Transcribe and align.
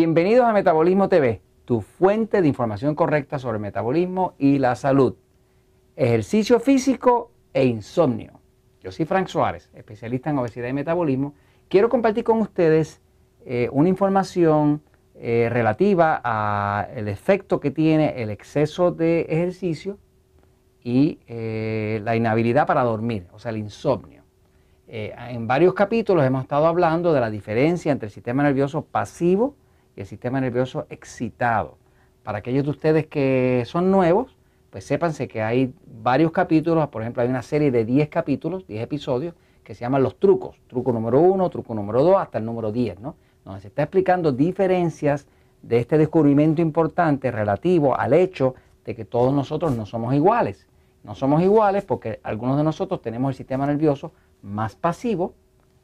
Bienvenidos 0.00 0.46
a 0.46 0.52
Metabolismo 0.52 1.08
TV, 1.08 1.42
tu 1.64 1.80
fuente 1.80 2.40
de 2.40 2.46
información 2.46 2.94
correcta 2.94 3.40
sobre 3.40 3.58
metabolismo 3.58 4.34
y 4.38 4.60
la 4.60 4.76
salud, 4.76 5.16
ejercicio 5.96 6.60
físico 6.60 7.32
e 7.52 7.64
insomnio. 7.66 8.40
Yo 8.80 8.92
soy 8.92 9.06
Frank 9.06 9.26
Suárez, 9.26 9.72
especialista 9.74 10.30
en 10.30 10.38
obesidad 10.38 10.68
y 10.68 10.72
metabolismo. 10.72 11.34
Quiero 11.66 11.88
compartir 11.88 12.22
con 12.22 12.38
ustedes 12.38 13.00
eh, 13.44 13.68
una 13.72 13.88
información 13.88 14.82
eh, 15.16 15.48
relativa 15.50 16.14
al 16.14 17.08
efecto 17.08 17.58
que 17.58 17.72
tiene 17.72 18.22
el 18.22 18.30
exceso 18.30 18.92
de 18.92 19.22
ejercicio 19.22 19.98
y 20.84 21.18
eh, 21.26 22.00
la 22.04 22.14
inhabilidad 22.14 22.68
para 22.68 22.84
dormir, 22.84 23.26
o 23.32 23.40
sea, 23.40 23.50
el 23.50 23.56
insomnio. 23.56 24.22
en 24.86 25.48
varios 25.48 25.74
capítulos 25.74 26.24
hemos 26.24 26.42
estado 26.42 26.68
hablando 26.68 27.12
de 27.12 27.20
la 27.20 27.30
diferencia 27.30 27.90
entre 27.90 28.06
el 28.06 28.12
sistema 28.12 28.44
nervioso 28.44 28.82
pasivo 28.82 29.56
el 30.00 30.06
sistema 30.06 30.40
nervioso 30.40 30.86
excitado. 30.90 31.76
Para 32.22 32.38
aquellos 32.38 32.64
de 32.64 32.70
ustedes 32.70 33.06
que 33.06 33.62
son 33.66 33.90
nuevos, 33.90 34.36
pues 34.70 34.84
sépanse 34.84 35.28
que 35.28 35.42
hay 35.42 35.72
varios 36.02 36.30
capítulos, 36.30 36.88
por 36.88 37.02
ejemplo, 37.02 37.22
hay 37.22 37.28
una 37.28 37.42
serie 37.42 37.70
de 37.70 37.84
10 37.84 38.08
capítulos, 38.08 38.66
10 38.66 38.82
episodios, 38.82 39.34
que 39.64 39.74
se 39.74 39.80
llaman 39.80 40.02
los 40.02 40.18
trucos. 40.18 40.60
Truco 40.66 40.92
número 40.92 41.20
1, 41.20 41.50
truco 41.50 41.74
número 41.74 42.02
2, 42.02 42.16
hasta 42.16 42.38
el 42.38 42.44
número 42.44 42.72
10, 42.72 43.00
¿no? 43.00 43.16
Donde 43.44 43.60
se 43.60 43.68
está 43.68 43.82
explicando 43.82 44.32
diferencias 44.32 45.26
de 45.62 45.78
este 45.78 45.98
descubrimiento 45.98 46.62
importante 46.62 47.30
relativo 47.30 47.98
al 47.98 48.14
hecho 48.14 48.54
de 48.84 48.94
que 48.94 49.04
todos 49.04 49.32
nosotros 49.32 49.76
no 49.76 49.86
somos 49.86 50.14
iguales. 50.14 50.66
No 51.04 51.14
somos 51.14 51.42
iguales 51.42 51.84
porque 51.84 52.20
algunos 52.22 52.56
de 52.56 52.64
nosotros 52.64 53.00
tenemos 53.02 53.30
el 53.30 53.36
sistema 53.36 53.66
nervioso 53.66 54.12
más 54.42 54.76
pasivo 54.76 55.34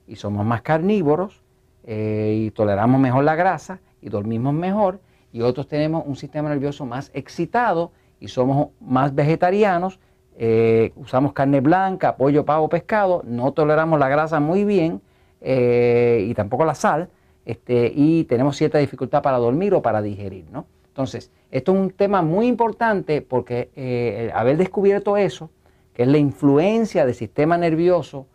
y 0.06 0.16
somos 0.16 0.44
más 0.44 0.62
carnívoros 0.62 1.42
eh, 1.84 2.44
y 2.46 2.50
toleramos 2.50 3.00
mejor 3.00 3.24
la 3.24 3.34
grasa 3.34 3.80
y 4.04 4.10
dormimos 4.10 4.52
mejor 4.52 5.00
y 5.32 5.40
otros 5.40 5.66
tenemos 5.66 6.04
un 6.06 6.14
sistema 6.14 6.50
nervioso 6.50 6.84
más 6.84 7.10
excitado 7.14 7.90
y 8.20 8.28
somos 8.28 8.68
más 8.80 9.14
vegetarianos, 9.14 9.98
eh, 10.36 10.92
usamos 10.96 11.32
carne 11.32 11.60
blanca, 11.60 12.16
pollo, 12.16 12.44
pavo, 12.44 12.68
pescado, 12.68 13.22
no 13.24 13.52
toleramos 13.52 13.98
la 13.98 14.08
grasa 14.08 14.40
muy 14.40 14.64
bien 14.64 15.00
eh, 15.40 16.26
y 16.28 16.34
tampoco 16.34 16.66
la 16.66 16.74
sal, 16.74 17.08
este, 17.46 17.90
y 17.94 18.24
tenemos 18.24 18.56
cierta 18.56 18.78
dificultad 18.78 19.22
para 19.22 19.38
dormir 19.38 19.74
o 19.74 19.80
para 19.80 20.02
digerir. 20.02 20.44
¿no? 20.50 20.66
Entonces, 20.88 21.30
esto 21.50 21.72
es 21.72 21.78
un 21.78 21.90
tema 21.90 22.20
muy 22.20 22.46
importante 22.46 23.22
porque 23.22 23.70
eh, 23.74 24.30
haber 24.34 24.58
descubierto 24.58 25.16
eso, 25.16 25.50
que 25.94 26.02
es 26.02 26.08
la 26.08 26.18
influencia 26.18 27.06
del 27.06 27.14
sistema 27.14 27.56
nervioso 27.56 28.26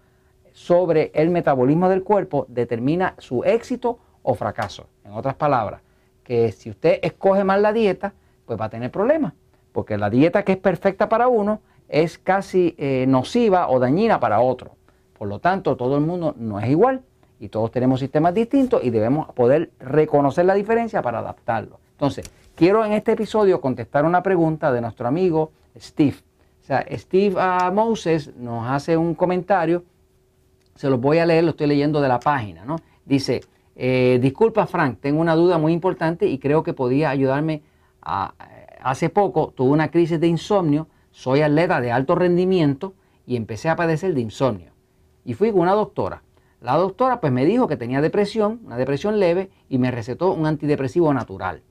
sobre 0.51 1.11
el 1.13 1.29
metabolismo 1.29 1.89
del 1.89 2.03
cuerpo, 2.03 2.45
determina 2.49 3.13
su 3.19 3.43
éxito 3.43 3.99
o 4.23 4.33
fracaso. 4.33 4.87
En 5.09 5.17
otras 5.17 5.35
palabras, 5.35 5.81
que 6.23 6.51
si 6.51 6.69
usted 6.69 6.99
escoge 7.01 7.43
mal 7.43 7.61
la 7.61 7.73
dieta, 7.73 8.13
pues 8.45 8.59
va 8.59 8.65
a 8.65 8.69
tener 8.69 8.91
problemas 8.91 9.33
porque 9.71 9.97
la 9.97 10.09
dieta 10.09 10.43
que 10.43 10.53
es 10.53 10.57
perfecta 10.57 11.09
para 11.09 11.27
uno 11.27 11.61
es 11.87 12.17
casi 12.17 12.75
eh, 12.77 13.05
nociva 13.07 13.69
o 13.69 13.79
dañina 13.79 14.19
para 14.19 14.41
otro. 14.41 14.71
Por 15.17 15.27
lo 15.27 15.39
tanto, 15.39 15.75
todo 15.75 15.95
el 15.95 16.05
mundo 16.05 16.35
no 16.37 16.59
es 16.59 16.69
igual 16.69 17.01
y 17.39 17.49
todos 17.49 17.71
tenemos 17.71 17.99
sistemas 17.99 18.33
distintos 18.33 18.83
y 18.83 18.89
debemos 18.89 19.31
poder 19.33 19.71
reconocer 19.79 20.45
la 20.45 20.53
diferencia 20.53 21.01
para 21.01 21.19
adaptarlo. 21.19 21.79
Entonces, 21.91 22.29
quiero 22.55 22.85
en 22.85 22.93
este 22.93 23.13
episodio 23.13 23.61
contestar 23.61 24.05
una 24.05 24.23
pregunta 24.23 24.71
de 24.71 24.81
nuestro 24.81 25.07
amigo 25.07 25.51
Steve. 25.77 26.17
O 26.61 26.65
sea, 26.65 26.85
Steve 26.91 27.35
uh, 27.35 27.71
Moses 27.73 28.35
nos 28.35 28.67
hace 28.67 28.95
un 28.95 29.15
comentario, 29.15 29.83
se 30.75 30.89
los 30.89 30.99
voy 30.99 31.17
a 31.17 31.25
leer, 31.25 31.43
lo 31.43 31.51
estoy 31.51 31.67
leyendo 31.67 31.99
de 31.99 32.07
la 32.07 32.19
página, 32.19 32.63
¿no? 32.63 32.77
Dice, 33.05 33.41
eh, 33.81 34.19
disculpa 34.21 34.67
Frank, 34.67 34.99
tengo 34.99 35.21
una 35.21 35.35
duda 35.35 35.57
muy 35.57 35.71
importante 35.71 36.27
y 36.27 36.37
creo 36.37 36.63
que 36.63 36.73
podía 36.73 37.09
ayudarme 37.09 37.63
a, 38.01 38.33
hace 38.81 39.09
poco 39.09 39.53
tuve 39.55 39.71
una 39.71 39.89
crisis 39.89 40.19
de 40.19 40.27
insomnio, 40.27 40.89
soy 41.11 41.39
atleta 41.41 41.79
de 41.79 41.89
alto 41.89 42.15
rendimiento 42.15 42.93
y 43.25 43.37
empecé 43.37 43.69
a 43.69 43.77
padecer 43.77 44.13
de 44.13 44.19
insomnio. 44.19 44.73
Y 45.23 45.33
fui 45.33 45.51
con 45.51 45.61
una 45.61 45.75
doctora. 45.75 46.23
La 46.59 46.75
doctora 46.75 47.21
pues 47.21 47.31
me 47.31 47.45
dijo 47.45 47.69
que 47.69 47.77
tenía 47.77 48.01
depresión, 48.01 48.59
una 48.65 48.75
depresión 48.75 49.17
leve, 49.17 49.49
y 49.69 49.77
me 49.77 49.91
recetó 49.91 50.33
un 50.33 50.45
antidepresivo 50.45 51.13
natural. 51.13 51.61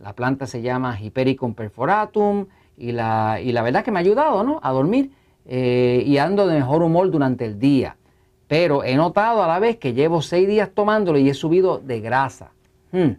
La 0.00 0.14
planta 0.14 0.48
se 0.48 0.62
llama 0.62 0.98
Hypericum 1.00 1.54
perforatum 1.54 2.46
y 2.76 2.90
la, 2.90 3.38
y 3.40 3.52
la 3.52 3.62
verdad 3.62 3.84
que 3.84 3.92
me 3.92 4.00
ha 4.00 4.00
ayudado 4.00 4.42
¿no? 4.42 4.58
a 4.64 4.72
dormir 4.72 5.12
eh, 5.46 6.02
y 6.04 6.18
ando 6.18 6.48
de 6.48 6.56
mejor 6.56 6.82
humor 6.82 7.08
durante 7.12 7.44
el 7.44 7.60
día. 7.60 7.98
Pero 8.52 8.84
he 8.84 8.96
notado 8.96 9.42
a 9.42 9.48
la 9.48 9.58
vez 9.58 9.78
que 9.78 9.94
llevo 9.94 10.20
seis 10.20 10.46
días 10.46 10.68
tomándolo 10.74 11.16
y 11.16 11.30
he 11.30 11.34
subido 11.34 11.78
de 11.78 12.00
grasa. 12.00 12.50
Hmm 12.92 13.12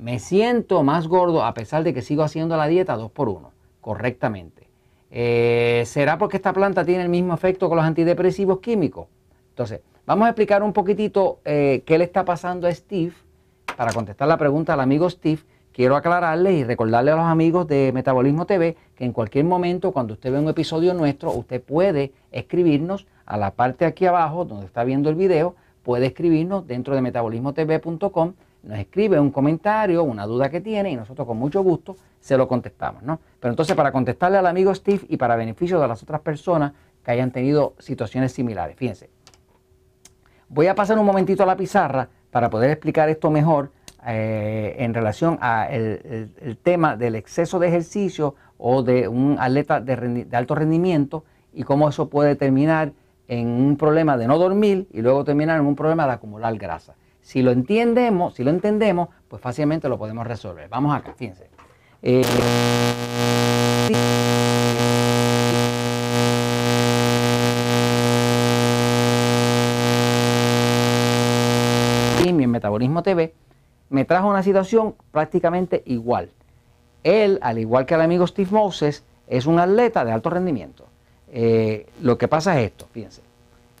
me 0.00 0.18
siento 0.18 0.82
más 0.82 1.06
gordo 1.06 1.44
a 1.44 1.52
pesar 1.52 1.84
de 1.84 1.92
que 1.92 2.00
sigo 2.00 2.22
haciendo 2.22 2.56
la 2.56 2.66
dieta 2.68 2.96
2 2.96 3.10
por 3.10 3.28
1 3.28 3.52
correctamente. 3.80 4.66
Eh, 5.10 5.82
¿Será 5.86 6.16
porque 6.16 6.38
esta 6.38 6.52
planta 6.52 6.84
tiene 6.84 7.02
el 7.02 7.10
mismo 7.10 7.34
efecto 7.34 7.68
que 7.68 7.76
los 7.76 7.84
antidepresivos 7.84 8.60
químicos? 8.60 9.08
Entonces, 9.50 9.80
vamos 10.06 10.24
a 10.24 10.30
explicar 10.30 10.62
un 10.62 10.72
poquitito 10.72 11.40
eh, 11.44 11.82
qué 11.84 11.98
le 11.98 12.04
está 12.04 12.24
pasando 12.24 12.66
a 12.66 12.74
Steve. 12.74 13.12
Para 13.76 13.92
contestar 13.92 14.26
la 14.26 14.38
pregunta 14.38 14.72
al 14.72 14.80
amigo 14.80 15.08
Steve, 15.10 15.42
quiero 15.72 15.96
aclararle 15.96 16.52
y 16.52 16.64
recordarle 16.64 17.10
a 17.10 17.16
los 17.16 17.26
amigos 17.26 17.66
de 17.66 17.92
Metabolismo 17.92 18.46
TV 18.46 18.76
que 18.94 19.04
en 19.04 19.12
cualquier 19.12 19.44
momento, 19.44 19.92
cuando 19.92 20.14
usted 20.14 20.32
ve 20.32 20.38
un 20.38 20.48
episodio 20.48 20.94
nuestro, 20.94 21.30
usted 21.32 21.62
puede 21.62 22.12
escribirnos 22.32 23.06
a 23.30 23.36
la 23.36 23.52
parte 23.52 23.84
aquí 23.84 24.06
abajo 24.06 24.44
donde 24.44 24.66
está 24.66 24.82
viendo 24.82 25.08
el 25.08 25.14
video, 25.14 25.54
puede 25.84 26.06
escribirnos 26.06 26.66
dentro 26.66 26.96
de 26.96 27.00
metabolismotv.com 27.00 28.32
nos 28.62 28.78
escribe 28.78 29.18
un 29.18 29.30
comentario, 29.30 30.02
una 30.02 30.26
duda 30.26 30.50
que 30.50 30.60
tiene 30.60 30.90
y 30.90 30.96
nosotros 30.96 31.26
con 31.26 31.38
mucho 31.38 31.62
gusto 31.62 31.96
se 32.20 32.36
lo 32.36 32.46
contestamos, 32.46 33.02
¿no? 33.02 33.18
Pero 33.38 33.52
entonces 33.52 33.74
para 33.74 33.92
contestarle 33.92 34.36
al 34.36 34.46
amigo 34.46 34.74
Steve 34.74 35.02
y 35.08 35.16
para 35.16 35.36
beneficio 35.36 35.80
de 35.80 35.88
las 35.88 36.02
otras 36.02 36.20
personas 36.20 36.72
que 37.02 37.10
hayan 37.12 37.30
tenido 37.30 37.74
situaciones 37.78 38.32
similares, 38.32 38.76
fíjense. 38.76 39.08
Voy 40.48 40.66
a 40.66 40.74
pasar 40.74 40.98
un 40.98 41.06
momentito 41.06 41.44
a 41.44 41.46
la 41.46 41.56
pizarra 41.56 42.08
para 42.30 42.50
poder 42.50 42.70
explicar 42.70 43.08
esto 43.08 43.30
mejor 43.30 43.70
eh, 44.06 44.74
en 44.78 44.92
relación 44.92 45.38
al 45.40 45.72
el, 45.72 46.58
tema 46.62 46.96
del 46.96 47.14
exceso 47.14 47.58
de 47.58 47.68
ejercicio 47.68 48.34
o 48.58 48.82
de 48.82 49.08
un 49.08 49.36
atleta 49.38 49.80
de, 49.80 50.24
de 50.24 50.36
alto 50.36 50.54
rendimiento 50.54 51.24
y 51.54 51.62
cómo 51.62 51.88
eso 51.88 52.10
puede 52.10 52.34
terminar 52.34 52.92
en 53.30 53.46
un 53.46 53.76
problema 53.76 54.16
de 54.16 54.26
no 54.26 54.38
dormir 54.38 54.88
y 54.92 55.02
luego 55.02 55.22
terminar 55.22 55.60
en 55.60 55.64
un 55.64 55.76
problema 55.76 56.04
de 56.04 56.14
acumular 56.14 56.52
grasa. 56.58 56.96
Si 57.22 57.42
lo 57.42 57.52
entendemos, 57.52 58.34
si 58.34 58.42
lo 58.42 58.50
entendemos, 58.50 59.08
pues 59.28 59.40
fácilmente 59.40 59.88
lo 59.88 59.98
podemos 59.98 60.26
resolver. 60.26 60.68
Vamos 60.68 60.96
acá, 60.96 61.14
fíjense. 61.16 61.48
Eh, 62.02 62.24
y 72.26 72.32
mi 72.32 72.48
Metabolismo 72.48 73.04
TV 73.04 73.32
me 73.90 74.04
trajo 74.04 74.28
una 74.28 74.42
situación 74.42 74.96
prácticamente 75.12 75.84
igual. 75.86 76.30
Él, 77.04 77.38
al 77.42 77.60
igual 77.60 77.86
que 77.86 77.94
el 77.94 78.00
amigo 78.00 78.26
Steve 78.26 78.50
Moses, 78.50 79.04
es 79.28 79.46
un 79.46 79.60
atleta 79.60 80.04
de 80.04 80.10
alto 80.10 80.30
rendimiento. 80.30 80.89
Eh, 81.32 81.86
lo 82.02 82.18
que 82.18 82.28
pasa 82.28 82.58
es 82.60 82.66
esto, 82.66 82.86
fíjense. 82.92 83.22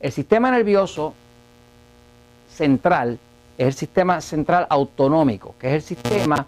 El 0.00 0.12
sistema 0.12 0.50
nervioso 0.50 1.14
central 2.48 3.18
es 3.58 3.66
el 3.66 3.74
sistema 3.74 4.20
central 4.20 4.66
autonómico, 4.70 5.54
que 5.58 5.68
es 5.68 5.74
el 5.74 5.82
sistema 5.82 6.46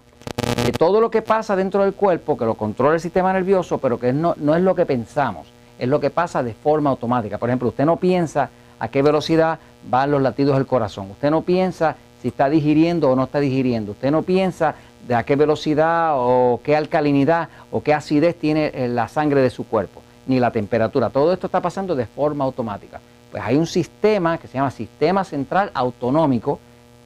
de 0.65 0.71
todo 0.71 1.01
lo 1.01 1.11
que 1.11 1.21
pasa 1.21 1.55
dentro 1.55 1.83
del 1.83 1.93
cuerpo, 1.93 2.37
que 2.37 2.45
lo 2.45 2.55
controla 2.55 2.95
el 2.95 3.01
sistema 3.01 3.33
nervioso, 3.33 3.77
pero 3.77 3.99
que 3.99 4.13
no, 4.13 4.33
no 4.37 4.55
es 4.55 4.61
lo 4.61 4.75
que 4.75 4.85
pensamos, 4.85 5.47
es 5.77 5.87
lo 5.87 5.99
que 5.99 6.09
pasa 6.09 6.41
de 6.41 6.53
forma 6.53 6.89
automática. 6.89 7.37
Por 7.37 7.49
ejemplo, 7.49 7.69
usted 7.69 7.85
no 7.85 7.97
piensa 7.97 8.49
a 8.79 8.87
qué 8.87 9.01
velocidad 9.01 9.59
van 9.89 10.11
los 10.11 10.21
latidos 10.21 10.55
del 10.57 10.65
corazón, 10.65 11.11
usted 11.11 11.29
no 11.29 11.41
piensa 11.41 11.95
si 12.21 12.29
está 12.29 12.49
digiriendo 12.49 13.11
o 13.11 13.15
no 13.15 13.25
está 13.25 13.39
digiriendo, 13.39 13.91
usted 13.91 14.09
no 14.09 14.21
piensa 14.21 14.75
de 15.07 15.15
a 15.15 15.23
qué 15.23 15.35
velocidad 15.35 16.13
o 16.15 16.61
qué 16.63 16.75
alcalinidad 16.75 17.49
o 17.71 17.83
qué 17.83 17.93
acidez 17.93 18.39
tiene 18.39 18.71
eh, 18.73 18.87
la 18.87 19.09
sangre 19.09 19.41
de 19.41 19.49
su 19.49 19.67
cuerpo, 19.67 20.01
ni 20.27 20.39
la 20.39 20.51
temperatura. 20.51 21.09
Todo 21.09 21.33
esto 21.33 21.47
está 21.47 21.61
pasando 21.61 21.95
de 21.95 22.05
forma 22.05 22.43
automática. 22.43 22.99
Pues 23.31 23.43
hay 23.43 23.55
un 23.55 23.67
sistema 23.67 24.37
que 24.37 24.47
se 24.47 24.55
llama 24.55 24.71
sistema 24.71 25.23
central 25.23 25.71
autonómico, 25.73 26.59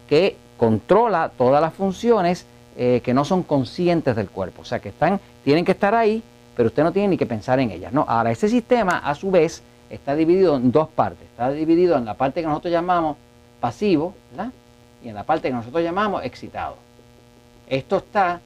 que 0.08 0.36
controla 0.58 1.31
todas 1.38 1.62
las 1.62 1.74
funciones 1.74 2.46
eh, 2.75 3.02
que 3.04 3.14
no 3.14 3.25
son 3.25 3.44
conscientes 3.44 4.16
del 4.16 4.30
cuerpo. 4.30 4.62
O 4.62 4.66
sea, 4.66 4.80
que 4.80 4.90
están, 4.90 5.19
tienen 5.44 5.66
que 5.66 5.72
estar 5.72 5.96
ahí, 5.96 6.22
pero 6.56 6.68
usted 6.68 6.84
no 6.84 6.92
tiene 6.92 7.10
ni 7.10 7.18
que 7.18 7.25
pensar 7.25 7.60
en 7.60 7.72
ellas. 7.72 7.94
No, 7.94 8.06
ahora 8.08 8.31
ese 8.31 8.50
sistema 8.50 9.00
a 9.00 9.16
su 9.16 9.31
vez 9.31 9.64
está 9.90 10.16
dividido 10.16 10.58
en 10.58 10.72
dos 10.72 10.90
partes. 10.90 11.24
Está 11.24 11.52
dividido 11.52 11.98
en 11.98 12.06
la 12.06 12.16
parte 12.16 12.42
que 12.42 12.48
nosotros 12.48 12.72
llamamos 12.72 13.18
pasivo 13.60 14.14
y 15.04 15.10
en 15.10 15.16
la 15.16 15.24
parte 15.24 15.48
que 15.48 15.54
nosotros 15.54 15.84
llamamos 15.84 16.24
excitado. 16.24 16.75
Esto 17.69 17.98
está 17.98 18.42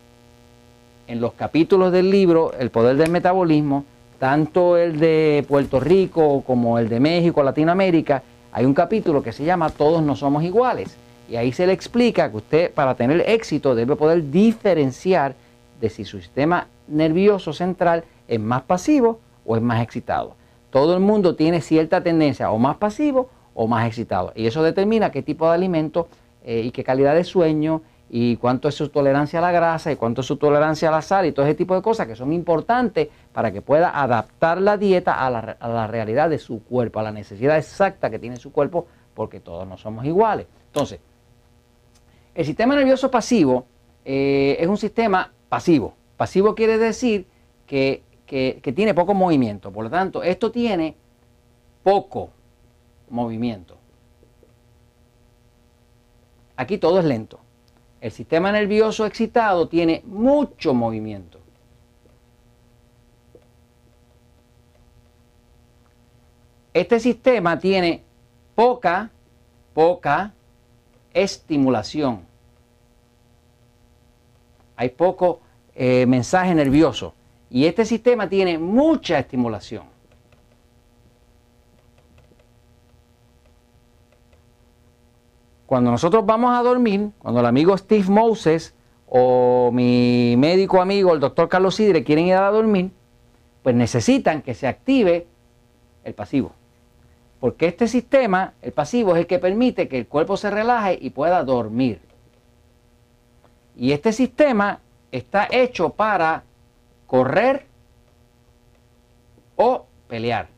en 1.08 1.20
los 1.20 1.34
capítulos 1.34 1.92
del 1.92 2.10
libro 2.10 2.54
El 2.58 2.70
poder 2.70 2.96
del 2.96 3.10
metabolismo, 3.12 3.86
tanto 4.22 4.78
el 4.78 5.00
de 5.00 5.44
Puerto 5.48 5.80
Rico 5.80 6.44
como 6.46 6.78
el 6.78 6.90
de 6.90 7.00
México, 7.00 7.42
Latinoamérica. 7.42 8.22
Hay 8.52 8.66
un 8.66 8.76
capítulo 8.76 9.24
que 9.24 9.32
se 9.32 9.44
llama 9.44 9.72
Todos 9.72 10.04
no 10.04 10.16
somos 10.16 10.44
iguales 10.44 10.96
Y 11.28 11.38
ahí 11.38 11.52
se 11.52 11.66
le 11.66 11.74
explica 11.74 12.30
que 12.30 12.38
usted 12.38 12.72
para 12.72 12.94
tener 12.94 13.28
éxito 13.28 13.74
debe 13.74 13.96
poder 13.96 14.30
diferenciar 14.30 15.34
de 15.80 15.90
si 15.90 16.06
su 16.06 16.20
sistema 16.20 16.68
nervioso 16.88 17.52
central 17.52 18.04
es 18.28 18.40
más 18.40 18.62
pasivo 18.62 19.20
o 19.44 19.56
es 19.56 19.62
más 19.64 19.82
excitado. 19.82 20.36
Todo 20.70 20.94
el 20.94 21.00
mundo 21.00 21.36
tiene 21.36 21.60
cierta 21.60 22.04
tendencia 22.04 22.52
o 22.52 22.60
más 22.60 22.78
pasivo 22.78 23.28
o 23.56 23.66
más 23.66 23.88
excitado. 23.88 24.34
Y 24.36 24.46
eso 24.46 24.62
determina 24.62 25.12
qué 25.12 25.24
tipo 25.24 25.48
de 25.48 25.56
alimento 25.56 26.10
eh, 26.46 26.62
y 26.64 26.70
qué 26.70 26.84
calidad 26.84 27.16
de 27.16 27.24
sueño 27.24 27.82
y 28.14 28.36
cuánto 28.36 28.68
es 28.68 28.76
su 28.76 28.90
tolerancia 28.90 29.40
a 29.40 29.42
la 29.42 29.54
grasa 29.54 29.90
y 29.90 29.96
cuánto 29.96 30.20
es 30.20 30.28
su 30.28 30.36
tolerancia 30.36 30.90
a 30.90 30.92
la 30.92 31.02
sal 31.02 31.26
y 31.26 31.32
todo 31.32 31.46
ese 31.46 31.56
tipo 31.56 31.76
de 31.76 31.82
cosas 31.82 32.08
que 32.08 32.18
son 32.18 32.34
importantes 32.34 33.08
para 33.32 33.54
que 33.54 33.62
pueda 33.62 34.02
adaptar 34.02 34.62
la 34.62 34.76
dieta 34.76 35.26
a 35.26 35.30
la, 35.30 35.88
realidad 35.88 36.30
de 36.30 36.38
su 36.38 36.62
cuerpo, 36.62 37.00
a 37.00 37.04
la 37.04 37.14
necesidad 37.14 37.58
exacta 37.58 38.10
que 38.10 38.20
tiene 38.20 38.36
su 38.36 38.52
cuerpo, 38.52 38.86
porque 39.14 39.40
todos 39.40 39.66
no 39.66 39.78
somos 39.78 40.04
iguales. 40.04 40.46
Entonces, 40.68 41.00
el 42.36 42.46
sistema 42.46 42.76
nervioso 42.76 43.10
pasivo 43.10 43.66
eh, 44.04 44.58
es 44.60 44.68
un 44.68 44.78
sistema 44.78 45.32
pasivo. 45.48 45.94
Pasivo 46.18 46.54
quiere 46.54 46.78
decir 46.78 47.28
que, 47.66 48.04
que 48.26 48.74
tiene 48.76 48.94
poco 48.94 49.14
movimiento. 49.14 49.72
Por 49.72 49.86
lo 49.86 49.90
tanto, 49.90 50.22
esto 50.22 50.52
tiene 50.52 50.98
poco 51.82 52.30
movimiento. 53.10 53.78
Aquí 56.58 56.78
todo 56.78 57.00
es 57.00 57.06
lento. 57.06 57.40
El 58.02 58.12
sistema 58.12 58.52
nervioso 58.52 59.06
excitado 59.06 59.68
tiene 59.68 60.02
mucho 60.06 60.74
movimiento. 60.74 61.40
Este 66.74 67.00
sistema 67.00 67.60
tiene 67.60 68.04
poca, 68.56 69.12
poca 69.76 70.34
estimulación. 71.14 72.26
Hay 74.76 74.90
poco 74.90 75.42
eh, 75.76 76.06
mensaje 76.08 76.56
nervioso. 76.56 77.14
Y 77.52 77.66
este 77.66 77.86
sistema 77.86 78.28
tiene 78.28 78.58
mucha 78.58 79.20
estimulación. 79.20 79.91
Cuando 85.72 85.90
nosotros 85.90 86.26
vamos 86.26 86.54
a 86.54 86.62
dormir, 86.64 87.12
cuando 87.20 87.40
el 87.40 87.46
amigo 87.46 87.78
Steve 87.78 88.10
Moses 88.10 88.76
o 89.08 89.70
mi 89.72 90.36
médico 90.38 90.82
amigo, 90.82 91.14
el 91.14 91.22
doctor 91.22 91.48
Carlos 91.48 91.76
Sidre, 91.76 92.04
quieren 92.04 92.26
ir 92.26 92.34
a 92.34 92.52
dormir, 92.52 92.92
pues 93.64 93.74
necesitan 93.74 94.42
que 94.42 94.54
se 94.54 94.68
active 94.68 95.28
el 96.04 96.14
pasivo. 96.14 96.52
Porque 97.40 97.68
este 97.68 97.88
sistema, 97.88 98.54
el 98.62 98.74
pasivo, 98.74 99.14
es 99.14 99.20
el 99.20 99.28
que 99.28 99.40
permite 99.40 99.88
que 99.88 99.98
el 99.98 100.08
cuerpo 100.08 100.36
se 100.36 100.50
relaje 100.50 100.98
y 101.00 101.12
pueda 101.12 101.42
dormir. 101.46 102.02
Y 103.78 103.94
este 103.94 104.12
sistema 104.12 104.82
está 105.10 105.48
hecho 105.50 105.92
para 105.92 106.44
correr 107.08 107.66
o 109.56 109.86
pelear. 110.10 110.50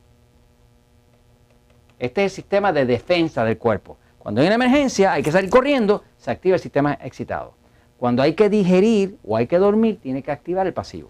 Este 1.99 2.25
es 2.25 2.31
el 2.31 2.35
sistema 2.35 2.73
de 2.73 2.87
defensa 2.87 3.45
del 3.45 3.59
cuerpo. 3.59 3.97
Cuando 4.23 4.39
hay 4.39 4.47
una 4.47 4.55
emergencia, 4.55 5.11
hay 5.11 5.21
que 5.21 5.33
salir 5.33 5.49
corriendo, 5.49 6.01
se 6.17 6.31
activa 6.31 6.55
el 6.55 6.61
sistema 6.61 6.97
excitado. 7.01 7.55
Cuando 7.97 8.23
hay 8.23 8.35
que 8.35 8.47
digerir 8.47 9.17
o 9.21 9.35
hay 9.35 9.47
que 9.47 9.57
dormir, 9.57 9.99
tiene 10.01 10.23
que 10.23 10.31
activar 10.31 10.65
el 10.65 10.71
pasivo. 10.71 11.09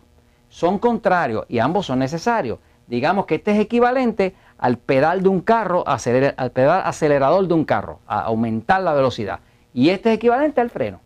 Son 0.49 0.79
contrarios 0.79 1.45
y 1.47 1.59
ambos 1.59 1.85
son 1.85 1.99
necesarios. 1.99 2.57
Digamos 2.87 3.27
que 3.27 3.35
este 3.35 3.51
es 3.51 3.59
equivalente 3.59 4.33
al 4.57 4.79
pedal 4.79 5.21
de 5.21 5.29
un 5.29 5.41
carro, 5.41 5.83
al 5.85 6.51
pedal 6.51 6.81
acelerador 6.85 7.47
de 7.47 7.53
un 7.53 7.65
carro, 7.65 7.99
a 8.07 8.21
aumentar 8.21 8.81
la 8.81 8.93
velocidad. 8.93 9.41
Y 9.75 9.89
este 9.89 10.09
es 10.09 10.15
equivalente 10.15 10.59
al 10.59 10.71
freno. 10.71 10.99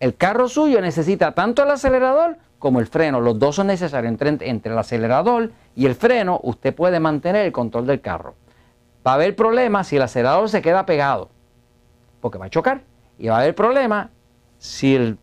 El 0.00 0.16
carro 0.16 0.48
suyo 0.48 0.80
necesita 0.80 1.36
tanto 1.36 1.62
el 1.62 1.70
acelerador 1.70 2.36
como 2.58 2.80
el 2.80 2.88
freno. 2.88 3.20
Los 3.20 3.38
dos 3.38 3.54
son 3.54 3.68
necesarios. 3.68 4.10
Entre, 4.10 4.28
entre 4.48 4.72
el 4.72 4.78
acelerador 4.78 5.52
y 5.76 5.86
el 5.86 5.94
freno, 5.94 6.40
usted 6.42 6.74
puede 6.74 6.98
mantener 6.98 7.46
el 7.46 7.52
control 7.52 7.86
del 7.86 8.00
carro 8.00 8.34
va 9.06 9.12
a 9.12 9.14
haber 9.14 9.34
problemas 9.36 9.88
si 9.88 9.96
el 9.96 10.02
acelerador 10.02 10.48
se 10.48 10.62
queda 10.62 10.86
pegado, 10.86 11.28
porque 12.20 12.38
va 12.38 12.46
a 12.46 12.50
chocar. 12.50 12.82
Y 13.18 13.28
va 13.28 13.36
a 13.36 13.40
haber 13.40 13.54
problemas 13.54 14.08
si 14.58 14.94
el, 14.94 15.18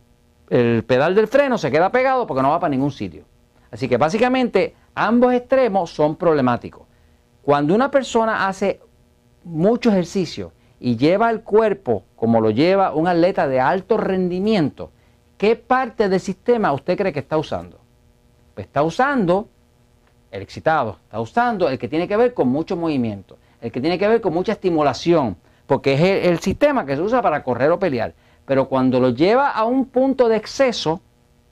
pedal 0.84 1.16
del 1.16 1.28
freno 1.28 1.58
se 1.58 1.72
queda 1.72 1.92
pegado 1.92 2.26
porque 2.26 2.42
no 2.42 2.50
va 2.50 2.60
para 2.60 2.72
ningún 2.72 2.92
sitio. 2.92 3.24
Así 3.72 3.88
que 3.88 3.98
básicamente 3.98 4.76
ambos 4.96 5.34
extremos 5.34 5.92
son 5.92 6.16
problemáticos. 6.16 6.88
Cuando 7.44 7.76
una 7.76 7.92
persona 7.92 8.48
hace 8.48 8.82
mucho 9.44 9.92
ejercicio 9.92 10.52
y 10.80 10.98
lleva 10.98 11.30
el 11.30 11.42
cuerpo 11.42 12.04
como 12.16 12.42
lo 12.42 12.50
lleva 12.50 12.94
un 12.94 13.08
atleta 13.08 13.48
de 13.48 13.60
alto 13.60 13.98
rendimiento, 13.98 14.92
¿qué 15.38 15.56
parte 15.56 16.10
del 16.10 16.20
sistema 16.20 16.74
usted 16.74 16.98
cree 16.98 17.14
que 17.14 17.20
está 17.20 17.38
usando? 17.38 17.80
Pues 18.56 18.68
está 18.68 18.84
usando 18.84 19.48
el 20.32 20.42
excitado, 20.42 20.98
está 21.04 21.20
usando 21.20 21.70
el 21.70 21.78
que 21.78 21.88
tiene 21.88 22.08
que 22.08 22.18
ver 22.18 22.34
con 22.34 22.50
mucho 22.50 22.76
movimiento 22.76 23.38
el 23.62 23.72
que 23.72 23.82
tiene 23.82 23.98
que 23.98 24.08
ver 24.08 24.22
con 24.22 24.34
mucha 24.34 24.54
estimulación, 24.54 25.38
porque 25.68 25.94
es 25.94 26.26
el, 26.28 26.40
sistema 26.40 26.86
que 26.86 26.96
se 26.96 27.02
usa 27.02 27.22
para 27.22 27.44
correr 27.44 27.72
o 27.72 27.80
pelear. 27.80 28.14
Pero 28.46 28.68
cuando 28.68 29.00
lo 29.00 29.10
lleva 29.10 29.52
a 29.52 29.64
un 29.66 29.86
punto 29.86 30.28
de 30.28 30.38
exceso, 30.38 31.02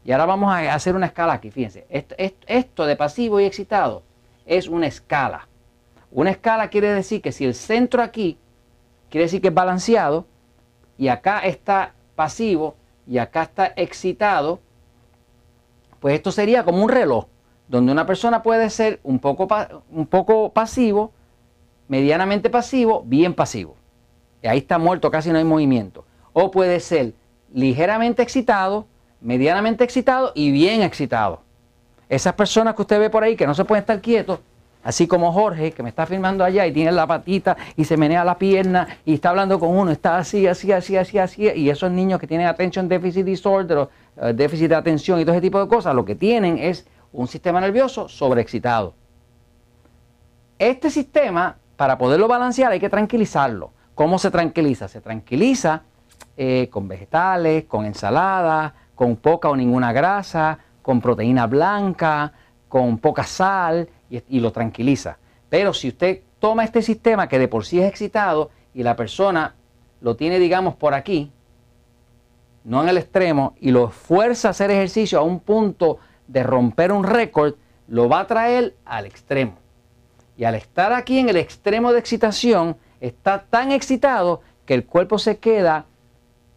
y 0.03 0.11
ahora 0.11 0.25
vamos 0.25 0.51
a 0.51 0.73
hacer 0.73 0.95
una 0.95 1.07
escala 1.07 1.33
aquí, 1.33 1.51
fíjense, 1.51 1.85
esto, 1.89 2.15
esto 2.47 2.85
de 2.85 2.95
pasivo 2.95 3.39
y 3.39 3.45
excitado 3.45 4.03
es 4.45 4.67
una 4.67 4.87
escala. 4.87 5.47
Una 6.11 6.31
escala 6.31 6.69
quiere 6.69 6.91
decir 6.91 7.21
que 7.21 7.31
si 7.31 7.45
el 7.45 7.53
centro 7.53 8.01
aquí 8.01 8.37
quiere 9.09 9.25
decir 9.25 9.41
que 9.41 9.49
es 9.49 9.53
balanceado, 9.53 10.25
y 10.97 11.09
acá 11.09 11.39
está 11.39 11.93
pasivo 12.15 12.75
y 13.05 13.19
acá 13.19 13.43
está 13.43 13.73
excitado, 13.75 14.59
pues 15.99 16.15
esto 16.15 16.31
sería 16.31 16.63
como 16.63 16.83
un 16.83 16.89
reloj, 16.89 17.27
donde 17.67 17.91
una 17.91 18.05
persona 18.05 18.41
puede 18.41 18.69
ser 18.69 18.99
un 19.03 19.19
poco, 19.19 19.47
un 19.91 20.07
poco 20.07 20.51
pasivo 20.51 21.11
medianamente 21.87 22.49
pasivo, 22.49 23.03
bien 23.05 23.33
pasivo. 23.33 23.75
Ahí 24.43 24.59
está 24.59 24.77
muerto, 24.77 25.09
casi 25.11 25.29
no 25.31 25.37
hay 25.37 25.43
movimiento. 25.43 26.05
O 26.33 26.51
puede 26.51 26.79
ser 26.79 27.13
ligeramente 27.53 28.21
excitado, 28.21 28.85
medianamente 29.21 29.83
excitado 29.83 30.31
y 30.35 30.51
bien 30.51 30.81
excitado. 30.81 31.41
Esas 32.09 32.33
personas 32.33 32.75
que 32.75 32.81
usted 32.81 32.99
ve 32.99 33.09
por 33.09 33.23
ahí 33.23 33.35
que 33.35 33.47
no 33.47 33.53
se 33.53 33.65
pueden 33.65 33.81
estar 33.81 33.99
quietos, 33.99 34.39
así 34.83 35.07
como 35.07 35.33
Jorge, 35.33 35.71
que 35.71 35.83
me 35.83 35.89
está 35.89 36.05
filmando 36.05 36.43
allá 36.43 36.65
y 36.65 36.71
tiene 36.71 36.91
la 36.91 37.07
patita 37.07 37.57
y 37.75 37.83
se 37.83 37.97
menea 37.97 38.23
la 38.23 38.37
pierna 38.37 38.87
y 39.03 39.15
está 39.15 39.29
hablando 39.29 39.59
con 39.59 39.75
uno, 39.75 39.91
está 39.91 40.17
así, 40.17 40.47
así, 40.47 40.71
así, 40.71 40.95
así, 40.95 41.17
así. 41.17 41.51
Y 41.55 41.69
esos 41.69 41.91
niños 41.91 42.19
que 42.19 42.27
tienen 42.27 42.47
attention 42.47 42.87
deficit 42.87 43.25
disorder, 43.25 43.77
o, 43.77 43.89
eh, 44.21 44.33
déficit 44.33 44.69
de 44.69 44.75
atención 44.75 45.19
y 45.19 45.25
todo 45.25 45.33
ese 45.33 45.41
tipo 45.41 45.59
de 45.59 45.67
cosas, 45.67 45.93
lo 45.93 46.05
que 46.05 46.15
tienen 46.15 46.57
es 46.57 46.85
un 47.11 47.27
sistema 47.27 47.59
nervioso 47.59 48.07
sobreexcitado. 48.07 48.93
Este 50.59 50.89
sistema 50.89 51.57
para 51.77 51.97
poderlo 51.97 52.27
balancear 52.27 52.71
hay 52.71 52.79
que 52.79 52.89
tranquilizarlo. 52.89 53.71
¿Cómo 53.95 54.19
se 54.19 54.31
tranquiliza? 54.31 54.87
Se 54.87 54.99
tranquiliza 54.99 55.83
eh, 56.35 56.67
con 56.69 56.87
vegetales, 56.87 57.65
con 57.65 57.85
ensalada, 57.85 58.73
con 58.95 59.15
poca 59.15 59.49
o 59.49 59.55
ninguna 59.55 59.93
grasa, 59.93 60.57
con 60.81 60.99
proteína 60.99 61.47
blanca, 61.47 62.33
con 62.67 62.97
poca 62.97 63.23
sal 63.23 63.87
y, 64.09 64.21
y 64.27 64.39
lo 64.39 64.51
tranquiliza. 64.51 65.17
Pero 65.49 65.73
si 65.73 65.89
usted 65.89 66.21
toma 66.39 66.63
este 66.63 66.81
sistema 66.81 67.29
que 67.29 67.39
de 67.39 67.47
por 67.47 67.63
sí 67.63 67.79
es 67.79 67.87
excitado 67.87 68.49
y 68.73 68.83
la 68.83 68.95
persona 68.95 69.55
lo 70.01 70.15
tiene, 70.15 70.39
digamos, 70.39 70.75
por 70.75 70.93
aquí, 70.93 71.31
no 72.63 72.83
en 72.83 72.89
el 72.89 72.97
extremo, 72.97 73.55
y 73.61 73.71
lo 73.71 73.89
fuerza 73.89 74.49
a 74.49 74.51
hacer 74.51 74.69
ejercicio 74.71 75.19
a 75.19 75.23
un 75.23 75.39
punto 75.39 75.99
de 76.27 76.43
romper 76.43 76.91
un 76.91 77.03
récord, 77.03 77.55
lo 77.87 78.09
va 78.09 78.21
a 78.21 78.27
traer 78.27 78.75
al 78.85 79.05
extremo. 79.05 79.53
Y 80.37 80.43
al 80.43 80.55
estar 80.55 80.93
aquí 80.93 81.17
en 81.17 81.29
el 81.29 81.37
extremo 81.37 81.91
de 81.91 81.99
excitación, 81.99 82.77
está 83.01 83.43
tan 83.49 83.71
excitado 83.71 84.41
que 84.65 84.75
el 84.75 84.85
cuerpo 84.85 85.17
se 85.17 85.37
queda 85.37 85.85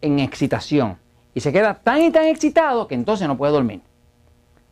en 0.01 0.19
excitación. 0.19 0.97
Y 1.33 1.39
se 1.39 1.51
queda 1.51 1.75
tan 1.75 2.01
y 2.01 2.11
tan 2.11 2.25
excitado 2.25 2.87
que 2.87 2.95
entonces 2.95 3.27
no 3.27 3.37
puede 3.37 3.53
dormir. 3.53 3.81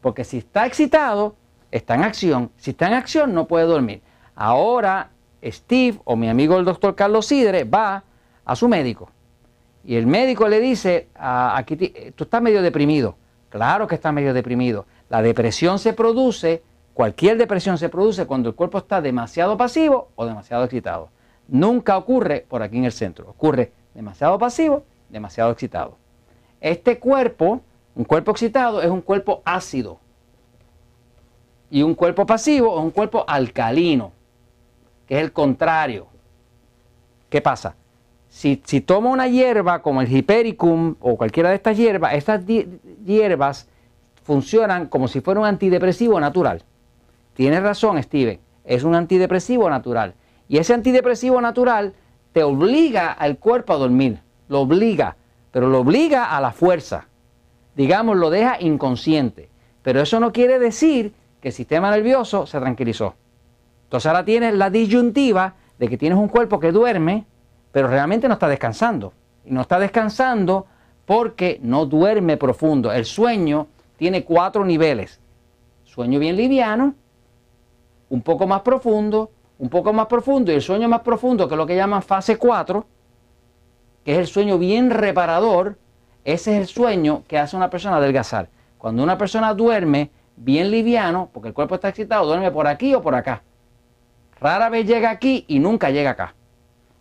Porque 0.01 0.23
si 0.23 0.37
está 0.37 0.65
excitado, 0.65 1.35
está 1.71 1.95
en 1.95 2.03
acción. 2.03 2.51
Si 2.57 2.71
está 2.71 2.87
en 2.87 2.93
acción, 2.93 3.33
no 3.33 3.47
puede 3.47 3.65
dormir. 3.65 4.01
Ahora, 4.35 5.09
Steve 5.43 5.99
o 6.03 6.15
mi 6.15 6.29
amigo 6.29 6.57
el 6.57 6.65
doctor 6.65 6.95
Carlos 6.95 7.25
Sidre 7.25 7.63
va 7.63 8.03
a 8.45 8.55
su 8.55 8.67
médico. 8.67 9.09
Y 9.83 9.95
el 9.95 10.05
médico 10.05 10.47
le 10.47 10.59
dice, 10.59 11.07
ah, 11.15 11.55
aquí 11.57 11.77
tú 12.15 12.25
estás 12.25 12.41
medio 12.41 12.61
deprimido. 12.61 13.15
Claro 13.49 13.87
que 13.87 13.95
está 13.95 14.11
medio 14.11 14.33
deprimido. 14.33 14.85
La 15.09 15.21
depresión 15.21 15.79
se 15.79 15.93
produce 15.93 16.61
Cualquier 16.99 17.37
depresión 17.37 17.77
se 17.77 17.87
produce 17.87 18.25
cuando 18.25 18.49
el 18.49 18.55
cuerpo 18.55 18.77
está 18.77 18.99
demasiado 18.99 19.55
pasivo 19.55 20.09
o 20.17 20.25
demasiado 20.25 20.65
excitado. 20.65 21.07
Nunca 21.47 21.97
ocurre 21.97 22.45
por 22.45 22.61
aquí 22.61 22.77
en 22.77 22.83
el 22.83 22.91
centro. 22.91 23.29
Ocurre 23.29 23.71
demasiado 23.93 24.37
pasivo, 24.37 24.83
demasiado 25.07 25.49
excitado. 25.49 25.95
Este 26.59 26.99
cuerpo, 26.99 27.61
un 27.95 28.03
cuerpo 28.03 28.31
excitado, 28.31 28.81
es 28.81 28.89
un 28.89 28.99
cuerpo 28.99 29.41
ácido. 29.45 29.97
Y 31.71 31.83
un 31.83 31.95
cuerpo 31.95 32.25
pasivo 32.25 32.77
es 32.77 32.83
un 32.83 32.91
cuerpo 32.91 33.23
alcalino, 33.25 34.11
que 35.07 35.15
es 35.15 35.21
el 35.21 35.31
contrario. 35.31 36.07
¿Qué 37.29 37.39
pasa? 37.39 37.75
Si, 38.27 38.57
toma 38.57 39.09
una 39.09 39.29
hierba 39.29 39.81
como 39.81 40.01
el 40.01 40.13
hipericum 40.13 40.95
o 40.99 41.15
cualquiera 41.15 41.47
de 41.47 41.55
estas 41.55 41.77
hierbas, 41.77 42.15
estas 42.15 42.45
hierbas 42.45 43.69
funcionan 44.25 44.87
como 44.87 45.07
si 45.07 45.21
fuera 45.21 45.39
un 45.39 45.45
antidepresivo 45.45 46.19
natural. 46.19 46.65
Tienes 47.39 47.63
razón, 47.63 48.03
Steven, 48.03 48.37
es 48.65 48.83
un 48.83 48.95
antidepresivo 48.95 49.69
natural. 49.69 50.13
Y 50.49 50.57
ese 50.57 50.73
antidepresivo 50.73 51.39
natural 51.39 51.93
te 52.33 52.43
obliga 52.43 53.13
al 53.13 53.37
cuerpo 53.37 53.71
a 53.71 53.77
dormir, 53.77 54.19
lo 54.49 54.59
obliga, 54.59 55.15
pero 55.49 55.69
lo 55.69 55.79
obliga 55.79 56.35
a 56.35 56.41
la 56.41 56.51
fuerza. 56.51 57.07
Digamos, 57.77 58.17
lo 58.17 58.29
deja 58.29 58.57
inconsciente. 58.59 59.49
Pero 59.83 60.01
eso 60.01 60.19
no 60.19 60.33
quiere 60.33 60.59
decir 60.59 61.13
que 61.39 61.47
el 61.47 61.53
sistema 61.53 61.89
nervioso 61.91 62.45
se 62.45 62.59
tranquilizó. 62.59 63.15
Entonces 63.85 64.07
ahora 64.07 64.25
tienes 64.25 64.53
la 64.55 64.69
disyuntiva 64.69 65.53
de 65.77 65.87
que 65.87 65.97
tienes 65.97 66.19
un 66.19 66.27
cuerpo 66.27 66.59
que 66.59 66.73
duerme, 66.73 67.25
pero 67.71 67.87
realmente 67.87 68.27
no 68.27 68.33
está 68.33 68.49
descansando. 68.49 69.13
Y 69.45 69.51
no 69.51 69.61
está 69.61 69.79
descansando 69.79 70.67
porque 71.05 71.57
no 71.63 71.85
duerme 71.85 72.35
profundo. 72.35 72.91
El 72.91 73.05
sueño 73.05 73.67
tiene 73.95 74.25
cuatro 74.25 74.65
niveles. 74.65 75.21
Sueño 75.85 76.19
bien 76.19 76.35
liviano, 76.35 76.95
un 78.09 78.21
poco 78.21 78.47
más 78.47 78.61
profundo, 78.61 79.31
un 79.59 79.69
poco 79.69 79.93
más 79.93 80.07
profundo 80.07 80.51
y 80.51 80.55
el 80.55 80.61
sueño 80.61 80.87
más 80.89 81.01
profundo, 81.01 81.47
que 81.47 81.53
es 81.53 81.57
lo 81.57 81.65
que 81.65 81.75
llaman 81.75 82.01
fase 82.01 82.37
4, 82.37 82.85
que 84.03 84.13
es 84.13 84.17
el 84.17 84.27
sueño 84.27 84.57
bien 84.57 84.89
reparador, 84.89 85.77
ese 86.23 86.53
es 86.53 86.61
el 86.61 86.67
sueño 86.67 87.23
que 87.27 87.37
hace 87.37 87.55
una 87.55 87.69
persona 87.69 87.97
adelgazar. 87.97 88.49
Cuando 88.77 89.03
una 89.03 89.17
persona 89.17 89.53
duerme 89.53 90.11
bien 90.37 90.71
liviano, 90.71 91.29
porque 91.33 91.49
el 91.49 91.53
cuerpo 91.53 91.75
está 91.75 91.89
excitado, 91.89 92.25
duerme 92.25 92.51
por 92.51 92.67
aquí 92.67 92.93
o 92.93 93.01
por 93.01 93.15
acá. 93.15 93.43
Rara 94.39 94.69
vez 94.69 94.87
llega 94.87 95.09
aquí 95.09 95.43
y 95.47 95.59
nunca 95.59 95.89
llega 95.89 96.11
acá. 96.11 96.35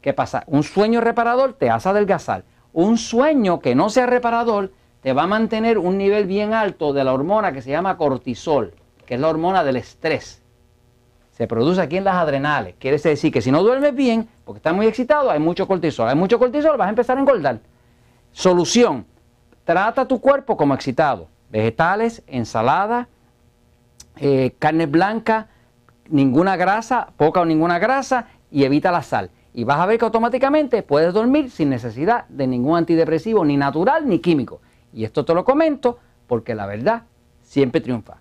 ¿Qué 0.00 0.12
pasa? 0.12 0.42
Un 0.46 0.64
sueño 0.64 1.00
reparador 1.00 1.52
te 1.52 1.70
hace 1.70 1.88
adelgazar. 1.88 2.44
Un 2.72 2.98
sueño 2.98 3.60
que 3.60 3.74
no 3.74 3.90
sea 3.90 4.06
reparador 4.06 4.72
te 5.02 5.12
va 5.12 5.22
a 5.22 5.28
mantener 5.28 5.78
un 5.78 5.96
nivel 5.96 6.26
bien 6.26 6.52
alto 6.52 6.92
de 6.92 7.04
la 7.04 7.12
hormona 7.12 7.52
que 7.52 7.62
se 7.62 7.70
llama 7.70 7.96
cortisol, 7.96 8.74
que 9.06 9.14
es 9.14 9.20
la 9.20 9.28
hormona 9.28 9.62
del 9.62 9.76
estrés 9.76 10.42
se 11.38 11.46
produce 11.46 11.80
aquí 11.80 11.96
en 11.96 12.02
las 12.02 12.16
adrenales. 12.16 12.74
Quiere 12.80 12.98
decir 12.98 13.32
que 13.32 13.40
si 13.40 13.52
no 13.52 13.62
duermes 13.62 13.94
bien, 13.94 14.28
porque 14.44 14.58
estás 14.58 14.74
muy 14.74 14.88
excitado, 14.88 15.30
hay 15.30 15.38
mucho 15.38 15.68
cortisol. 15.68 16.08
Hay 16.08 16.16
mucho 16.16 16.36
cortisol, 16.36 16.76
vas 16.76 16.86
a 16.86 16.90
empezar 16.90 17.16
a 17.16 17.20
engordar. 17.20 17.60
Solución, 18.32 19.06
trata 19.62 20.08
tu 20.08 20.20
cuerpo 20.20 20.56
como 20.56 20.74
excitado. 20.74 21.28
Vegetales, 21.48 22.24
ensalada, 22.26 23.08
eh, 24.16 24.56
carne 24.58 24.86
blanca, 24.86 25.46
ninguna 26.08 26.56
grasa, 26.56 27.12
poca 27.16 27.40
o 27.40 27.44
ninguna 27.44 27.78
grasa 27.78 28.26
y 28.50 28.64
evita 28.64 28.90
la 28.90 29.04
sal. 29.04 29.30
Y 29.54 29.62
vas 29.62 29.78
a 29.78 29.86
ver 29.86 29.96
que 29.96 30.06
automáticamente 30.06 30.82
puedes 30.82 31.14
dormir 31.14 31.52
sin 31.52 31.70
necesidad 31.70 32.26
de 32.28 32.48
ningún 32.48 32.78
antidepresivo, 32.78 33.44
ni 33.44 33.56
natural 33.56 34.08
ni 34.08 34.18
químico. 34.18 34.60
Y 34.92 35.04
esto 35.04 35.24
te 35.24 35.34
lo 35.34 35.44
comento 35.44 36.00
porque 36.26 36.56
la 36.56 36.66
verdad 36.66 37.04
siempre 37.42 37.80
triunfa. 37.80 38.16